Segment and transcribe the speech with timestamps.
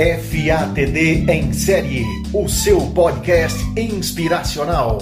[0.00, 4.96] FATD em série, o seu podcast inspiracional.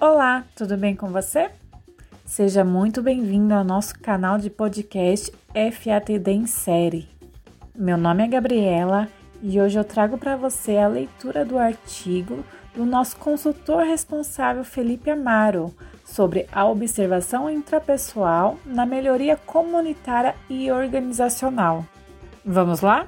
[0.00, 1.50] Olá, tudo bem com você?
[2.24, 7.08] Seja muito bem-vindo ao nosso canal de podcast FATD em série.
[7.74, 9.08] Meu nome é Gabriela
[9.42, 12.44] e hoje eu trago para você a leitura do artigo
[12.76, 15.74] do nosso consultor responsável Felipe Amaro
[16.16, 21.84] sobre a observação intrapessoal na melhoria comunitária e organizacional.
[22.42, 23.06] Vamos lá?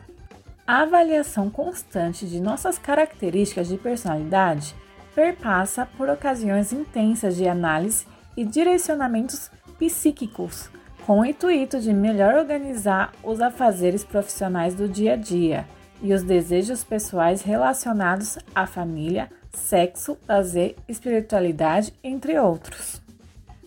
[0.67, 4.77] A avaliação constante de nossas características de personalidade
[5.15, 10.69] perpassa por ocasiões intensas de análise e direcionamentos psíquicos,
[11.06, 15.67] com o intuito de melhor organizar os afazeres profissionais do dia a dia
[16.03, 23.01] e os desejos pessoais relacionados à família, sexo, lazer, espiritualidade, entre outros.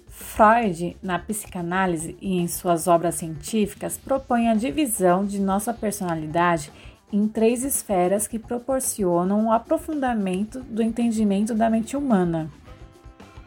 [0.08, 6.72] Freud, na psicanálise e em suas obras científicas, propõe a divisão de nossa personalidade
[7.12, 12.50] em três esferas que proporcionam o aprofundamento do entendimento da mente humana.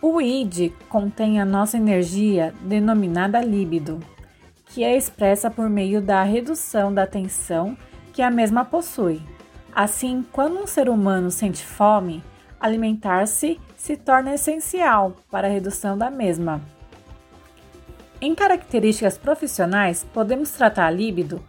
[0.02, 4.00] O id contém a nossa energia denominada líbido,
[4.66, 7.74] que é expressa por meio da redução da tensão
[8.12, 9.22] que a mesma possui.
[9.74, 12.22] Assim, quando um ser humano sente fome,
[12.64, 16.62] alimentar-se se torna essencial para a redução da mesma.
[18.22, 21.44] Em características profissionais, podemos tratar a líbido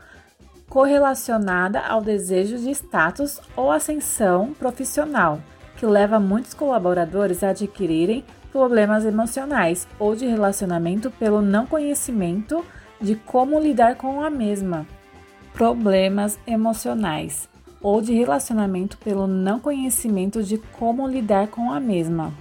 [0.67, 5.39] correlacionada ao desejo de status ou ascensão profissional,
[5.77, 12.65] que leva muitos colaboradores a adquirirem problemas emocionais ou de relacionamento pelo não conhecimento
[12.99, 14.85] de como lidar com a mesma.
[15.53, 17.47] Problemas emocionais
[17.81, 22.33] ou de relacionamento pelo não conhecimento de como lidar com a mesma.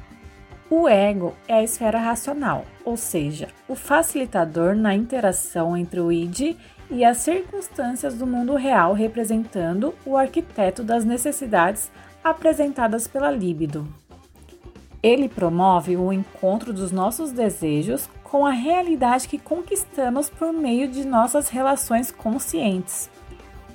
[0.71, 6.57] O ego é a esfera racional, ou seja, o facilitador na interação entre o id
[6.91, 13.87] e as circunstâncias do mundo real, representando o arquiteto das necessidades apresentadas pela libido.
[15.03, 21.07] Ele promove o encontro dos nossos desejos com a realidade que conquistamos por meio de
[21.07, 23.11] nossas relações conscientes.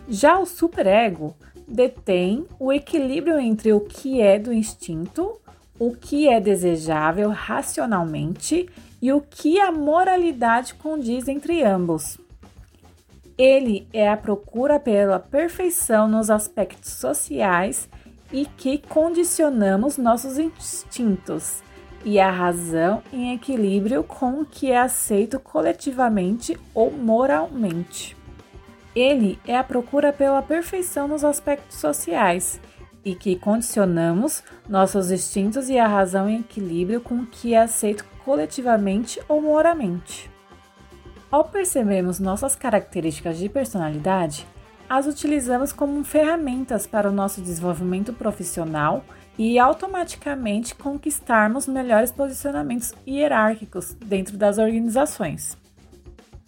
[0.07, 1.35] Já o superego
[1.69, 5.39] detém o equilíbrio entre o que é do instinto,
[5.77, 8.67] o que é desejável racionalmente
[9.01, 12.17] e o que a moralidade condiz entre ambos.
[13.37, 17.87] Ele é a procura pela perfeição nos aspectos sociais
[18.33, 21.63] e que condicionamos nossos instintos,
[22.03, 28.18] e a razão em equilíbrio com o que é aceito coletivamente ou moralmente.
[28.99, 32.59] Ele é a procura pela perfeição nos aspectos sociais
[33.05, 38.03] e que condicionamos nossos instintos e a razão em equilíbrio com o que é aceito
[38.25, 40.29] coletivamente ou moralmente.
[41.31, 44.45] Ao percebermos nossas características de personalidade,
[44.89, 49.05] as utilizamos como ferramentas para o nosso desenvolvimento profissional
[49.37, 55.57] e automaticamente conquistarmos melhores posicionamentos hierárquicos dentro das organizações.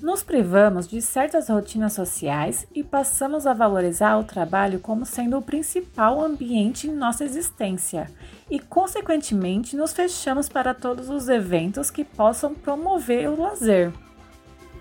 [0.02, 5.44] Nos privamos de certas rotinas sociais e passamos a valorizar o trabalho como sendo o
[5.44, 8.08] principal ambiente em nossa existência,
[8.50, 13.94] e, consequentemente, nos fechamos para todos os eventos que possam promover o lazer.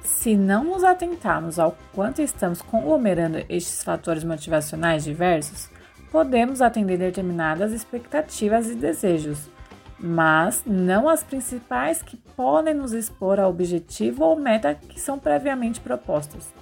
[0.03, 5.69] Se não nos atentarmos ao quanto estamos conglomerando estes fatores motivacionais diversos,
[6.11, 9.51] podemos atender determinadas expectativas e desejos
[10.01, 15.81] mas não as principais que podem nos expor ao objetivo ou meta que são previamente
[15.81, 16.53] propostas.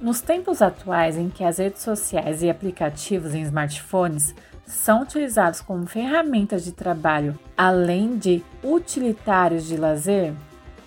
[0.00, 4.34] Nos tempos atuais em que as redes sociais e aplicativos em smartphones
[4.66, 10.32] são utilizados como ferramentas de trabalho, além de utilitários de lazer,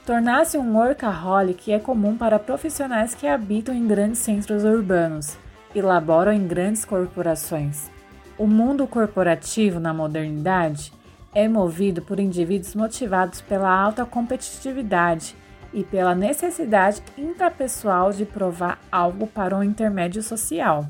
[0.06, 5.38] tornar-se um workaholic é comum para profissionais que habitam em grandes centros urbanos
[5.74, 7.90] e laboram em grandes corporações.
[8.38, 10.92] O mundo corporativo na modernidade
[11.38, 15.36] é movido por indivíduos motivados pela alta competitividade
[15.72, 20.88] e pela necessidade intrapessoal de provar algo para um intermédio social.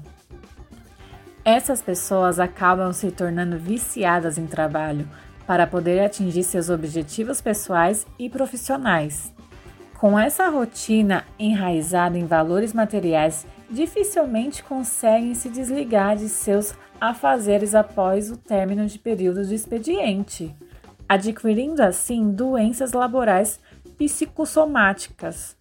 [1.44, 5.06] Essas pessoas acabam se tornando viciadas em trabalho
[5.46, 9.34] para poder atingir seus objetivos pessoais e profissionais.
[10.00, 18.32] Com essa rotina enraizada em valores materiais, dificilmente conseguem se desligar de seus afazeres após
[18.32, 20.56] o término de período de expediente,
[21.08, 23.60] adquirindo assim doenças laborais
[23.98, 25.56] psicossomáticas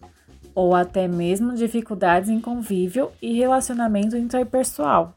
[0.53, 5.15] ou até mesmo dificuldades em convívio e relacionamento interpessoal.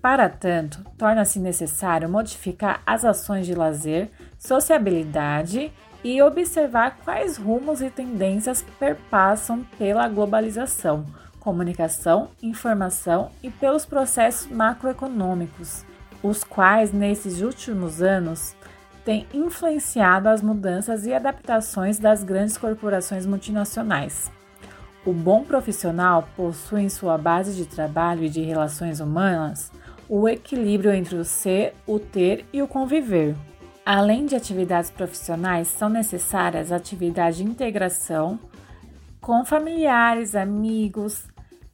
[0.00, 5.72] Para tanto, torna-se necessário modificar as ações de lazer, sociabilidade
[6.02, 11.04] e observar quais rumos e tendências perpassam pela globalização,
[11.40, 15.84] comunicação, informação e pelos processos macroeconômicos,
[16.22, 18.54] os quais nesses últimos anos
[19.04, 24.30] têm influenciado as mudanças e adaptações das grandes corporações multinacionais.
[25.06, 29.72] O bom profissional possui em sua base de trabalho e de relações humanas
[30.08, 33.34] o equilíbrio entre o ser, o ter e o conviver.
[33.84, 38.38] Além de atividades profissionais, são necessárias atividades de integração
[39.20, 41.24] com familiares, amigos,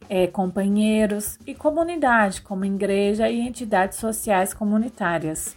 [0.09, 5.57] é, companheiros e comunidade, como igreja e entidades sociais comunitárias.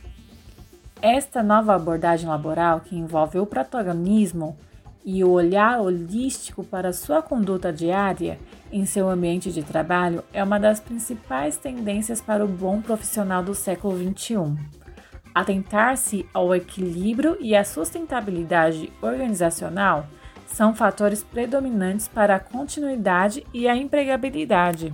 [1.01, 4.57] Esta nova abordagem laboral, que envolve o protagonismo
[5.05, 8.39] e o olhar holístico para sua conduta diária
[8.71, 13.53] em seu ambiente de trabalho, é uma das principais tendências para o bom profissional do
[13.53, 14.57] século XXI.
[15.33, 20.07] Atentar-se ao equilíbrio e à sustentabilidade organizacional
[20.47, 24.93] são fatores predominantes para a continuidade e a empregabilidade.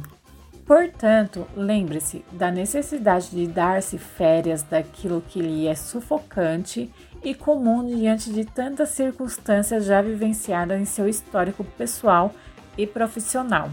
[0.66, 6.90] Portanto, lembre-se da necessidade de dar-se férias daquilo que lhe é sufocante
[7.24, 12.34] e comum diante de tantas circunstâncias já vivenciadas em seu histórico pessoal
[12.78, 13.70] e profissional.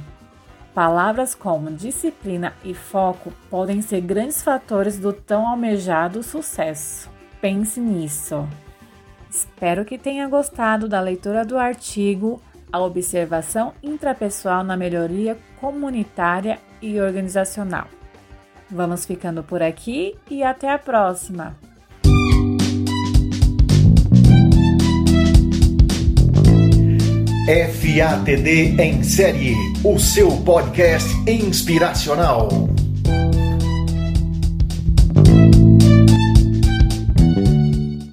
[0.74, 7.10] Palavras como disciplina e foco podem ser grandes fatores do tão almejado sucesso.
[7.40, 8.48] Pense nisso.
[9.30, 12.42] Espero que tenha gostado da leitura do artigo
[12.72, 17.86] A Observação Intrapessoal na Melhoria Comunitária e Organizacional.
[18.68, 21.56] Vamos ficando por aqui e até a próxima!
[27.46, 32.48] FATD em série, o seu podcast inspiracional.